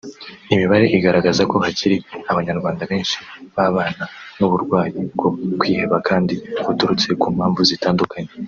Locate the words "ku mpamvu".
7.21-7.61